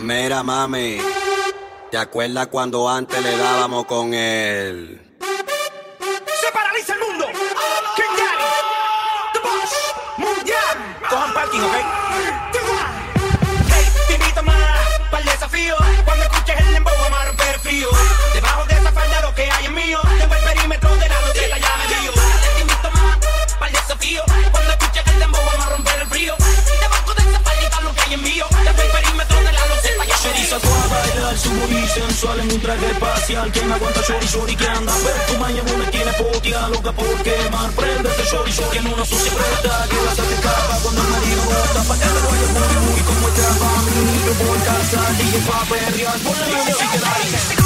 Mira, 0.00 0.44
mami, 0.44 0.98
¿te 1.90 1.98
acuerdas 1.98 2.46
cuando 2.46 2.88
antes 2.88 3.20
le 3.20 3.36
dábamos 3.36 3.84
con 3.86 4.14
el... 4.14 5.00
¡Se 5.20 6.52
paraliza 6.52 6.94
el 6.94 7.00
mundo! 7.00 7.26
¡King 7.96 8.16
Daddy! 8.16 9.32
¡The 9.32 9.38
Boss! 9.40 9.74
¡Mundial! 10.18 10.96
Cojan 11.10 11.34
parking, 11.34 11.60
¿ok? 11.60 11.97
Dio. 30.56 30.56
a 30.56 30.88
bailar 30.88 31.38
su 31.38 31.50
body 31.50 31.88
sensual 31.88 32.40
en 32.40 32.52
un 32.52 32.60
traje 32.60 32.90
espacial. 32.90 33.52
¿Quién 33.52 33.72
aguanta 33.72 34.00
shorty 34.00 34.26
shorty 34.26 34.56
que 34.56 34.66
anda 34.66 34.94
a 34.94 34.98
ver 34.98 35.26
tu 35.26 35.38
maña 35.38 35.60
en 35.60 35.74
una 35.74 35.84
esquina 35.84 36.12
potia. 36.12 36.68
Loca 36.68 36.92
por 36.92 37.22
quemar 37.22 37.70
Prende 37.72 38.08
ese 38.08 38.24
shorty 38.30 38.52
shorty 38.52 38.78
en 38.78 38.86
una 38.86 39.04
sucia 39.04 39.32
preta 39.32 39.86
Que 39.88 39.96
la 39.96 40.14
saque 40.14 40.34
capa 40.42 40.78
cuando 40.82 41.00
el 41.02 41.08
marido 41.08 41.42
bota 41.44 41.82
Pa' 41.88 41.98
que 41.98 42.06
le 42.14 42.20
vaya 42.26 42.48
muy 42.54 42.88
muy 42.88 43.00
como 43.02 43.28
esta 43.28 43.48
familia 43.62 44.32
por 44.40 44.58
casa 44.64 45.00
DJ 45.18 45.38
pa' 45.48 45.64
perrear 45.68 46.18
Ponle 46.18 46.52
la 46.52 46.64
música 46.64 46.98
dale 46.98 47.57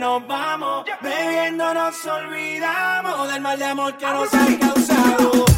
nos 0.00 0.26
vamos, 0.26 0.84
bebiendo 1.00 1.74
nos 1.74 2.06
olvidamos 2.06 3.32
del 3.32 3.40
mal 3.40 3.58
de 3.58 3.64
amor 3.64 3.96
que 3.96 4.06
nos 4.06 4.34
han 4.34 4.56
causado. 4.56 5.55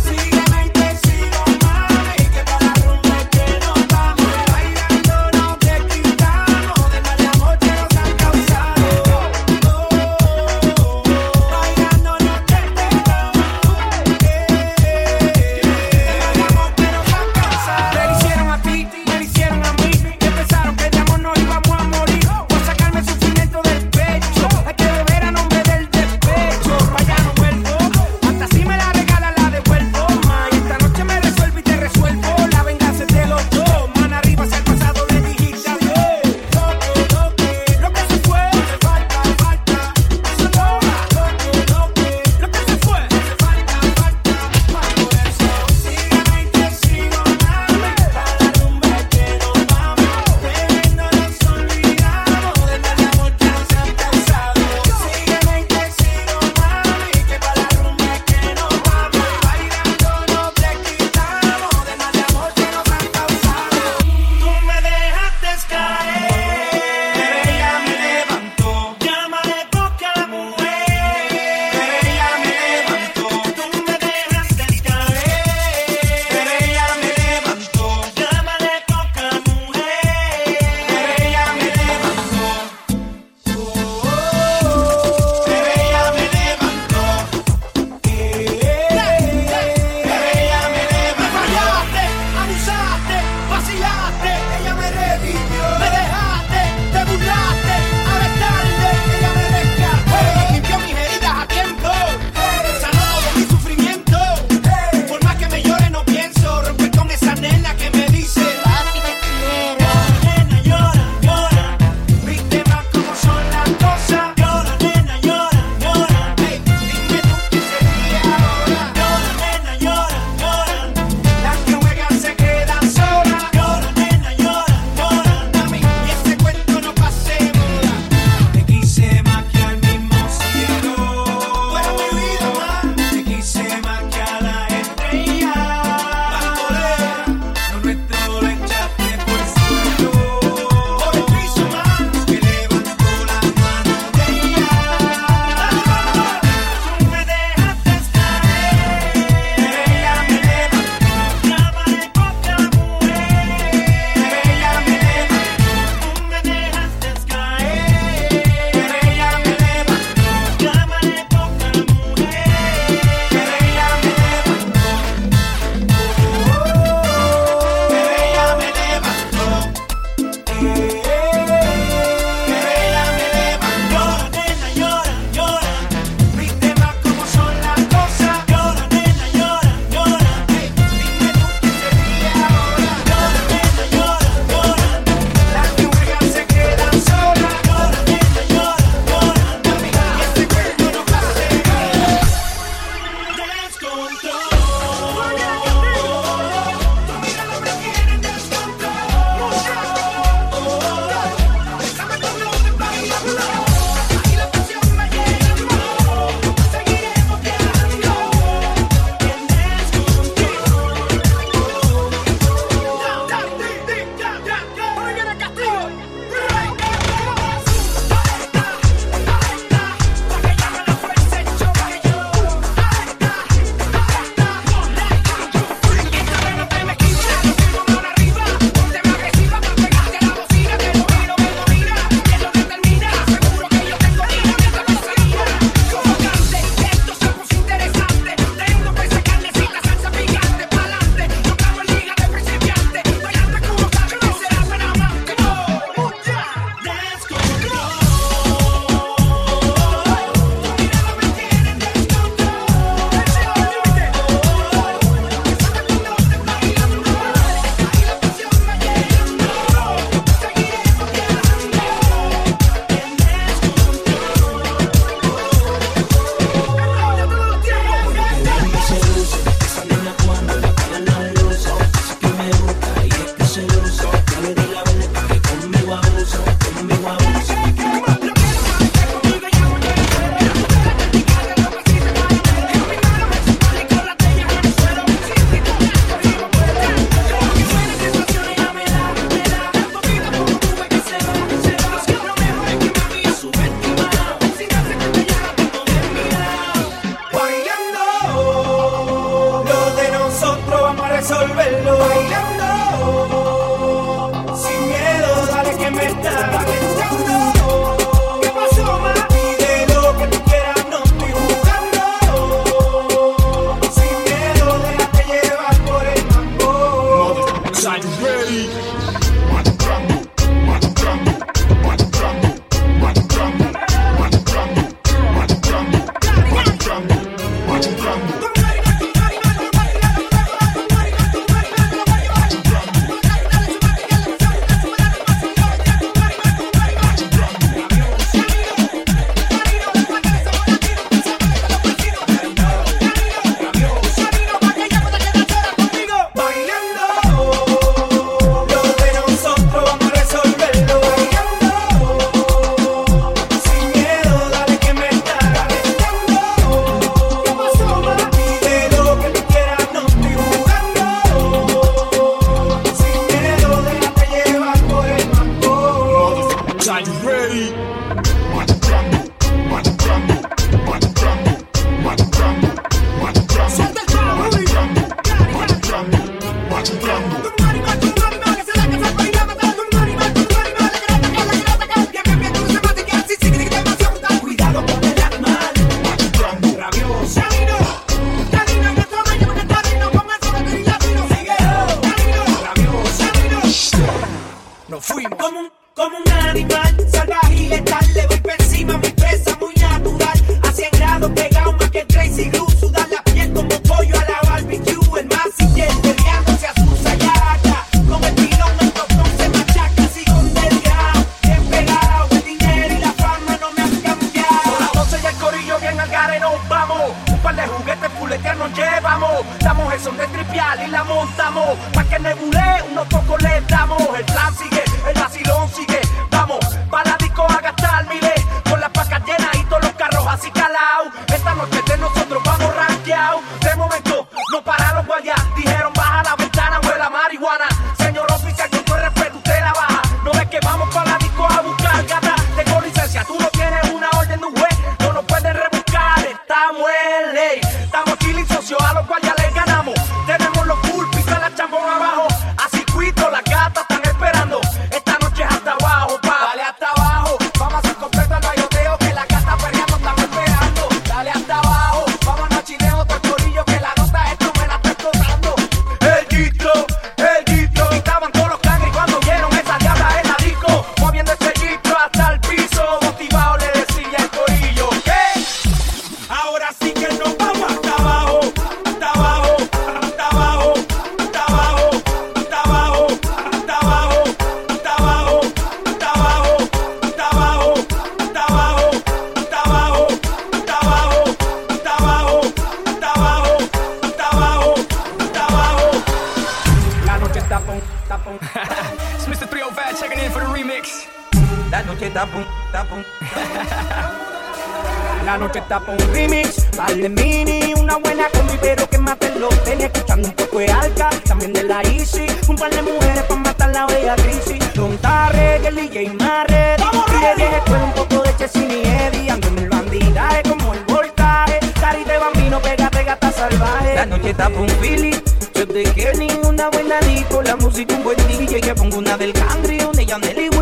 Si 527.79 527.87
tuvo 527.87 528.11
estilo 528.11 528.43
y 528.43 528.57
ella 528.57 528.75
pongo 528.75 528.99
una 528.99 529.17
del 529.17 529.33
campeón, 529.33 529.97
ella 530.01 530.19
me 530.19 530.35
libo. 530.35 530.58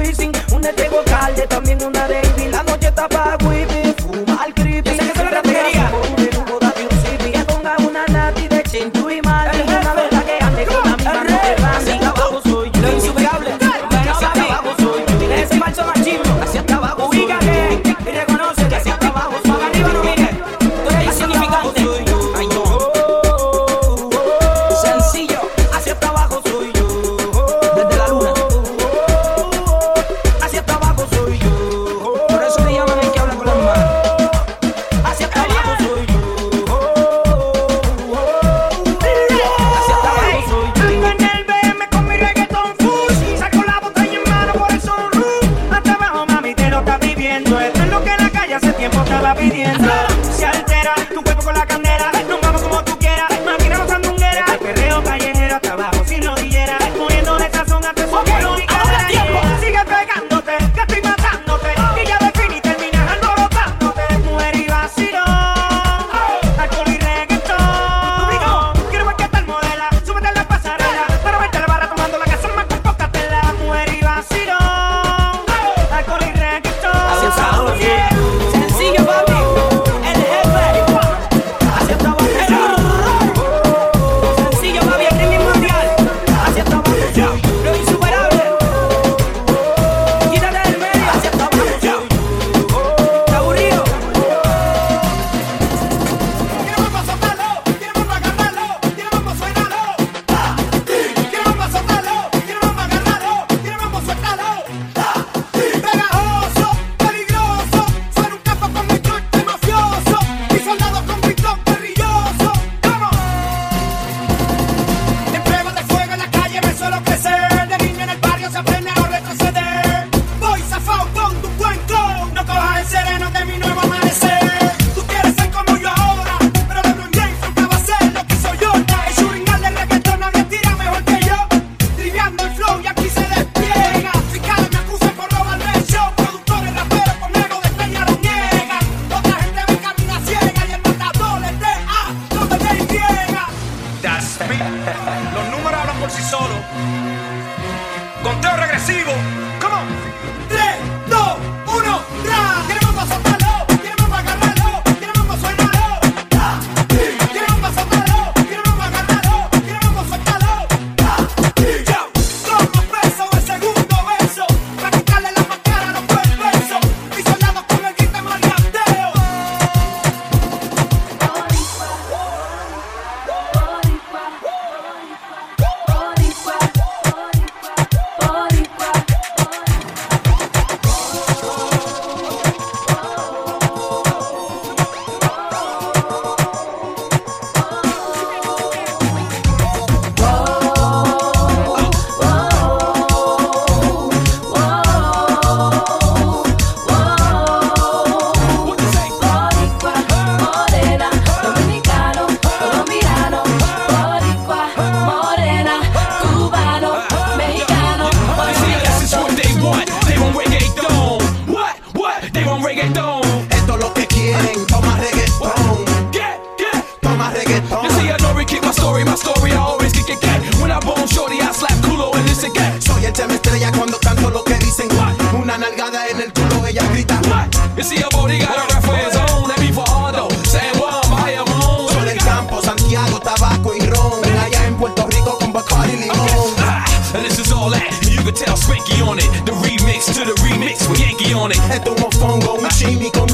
é 241.77 241.79
tão 241.79 241.95
mofongo. 241.95 242.65
Um 242.65 242.69
time 242.69 243.11
com 243.11 243.26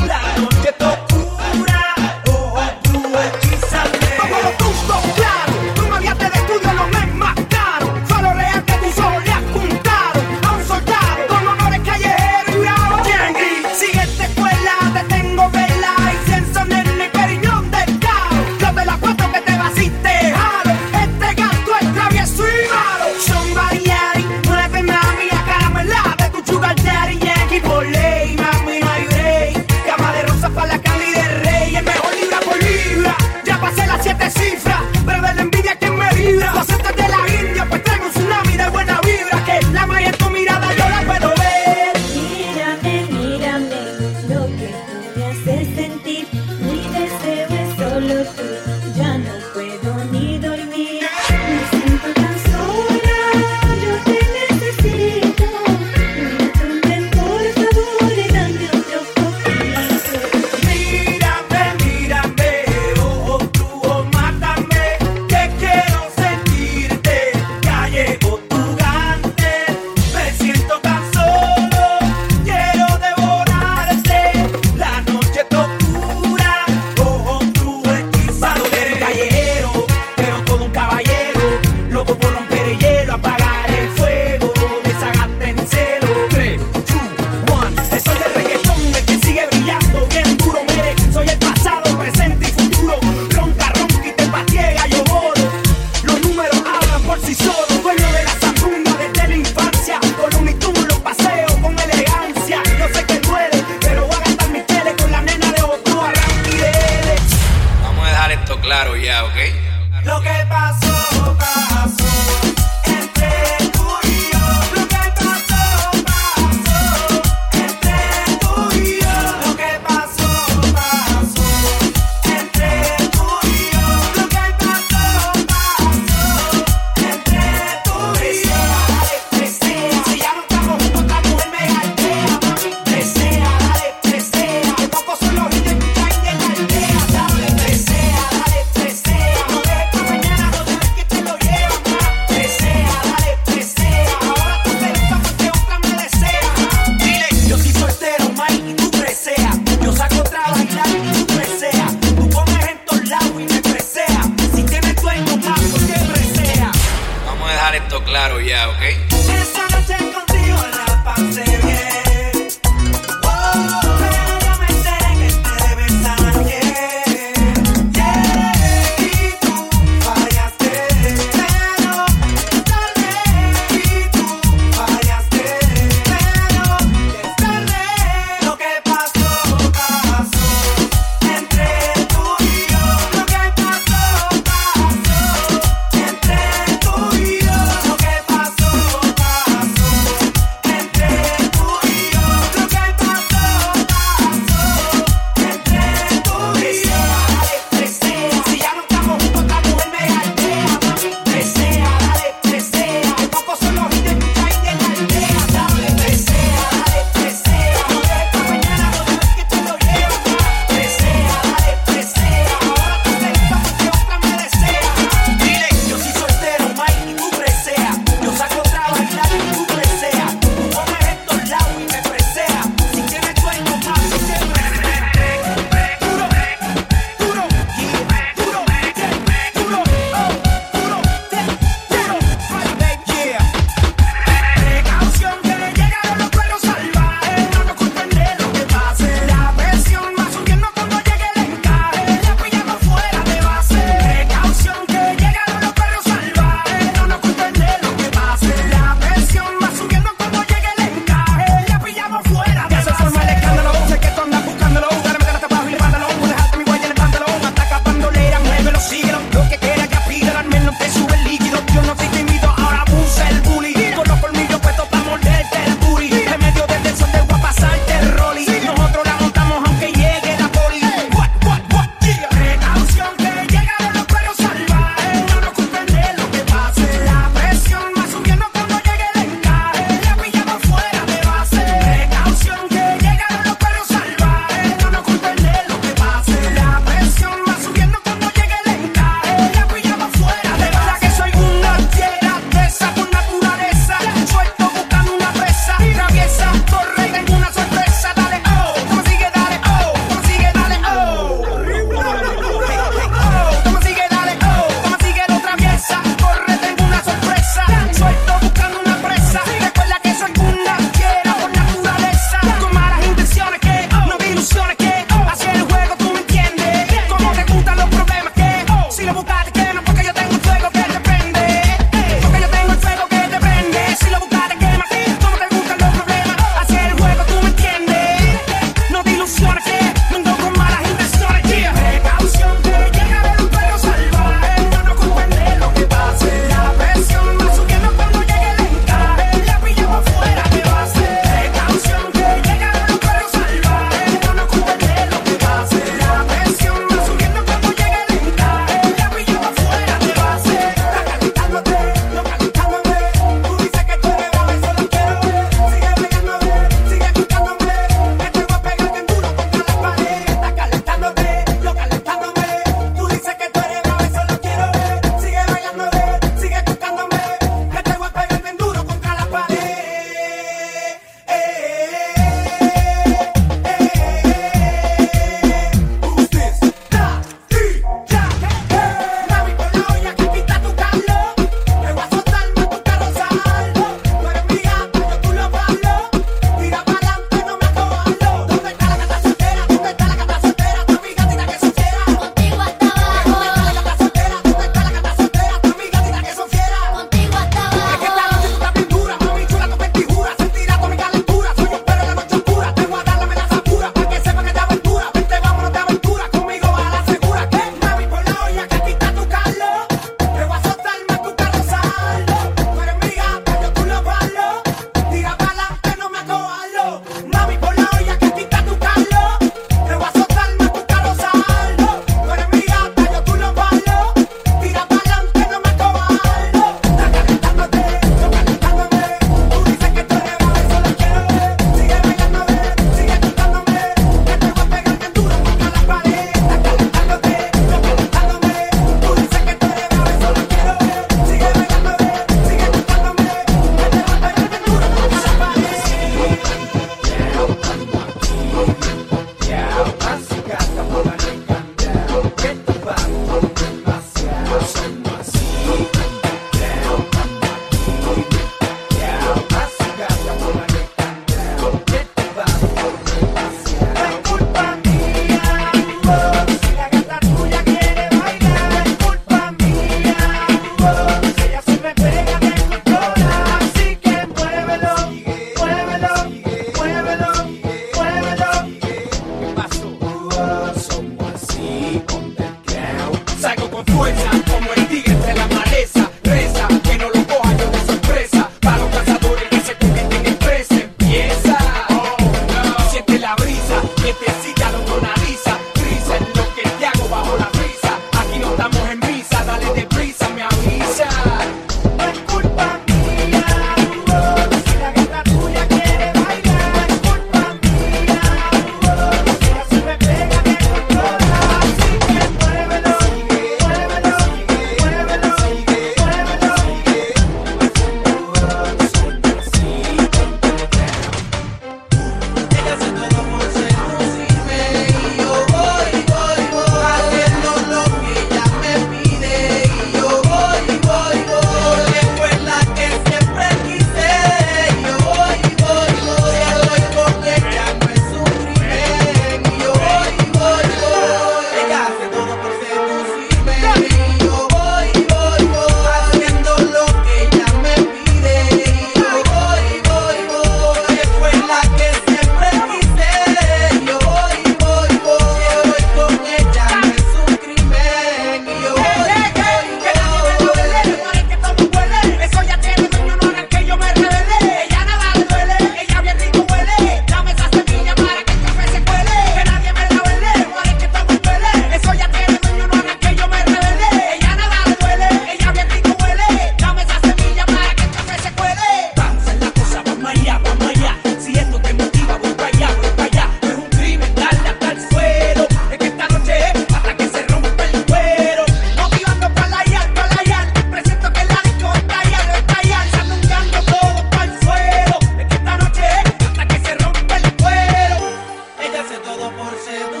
say 599.63 600.00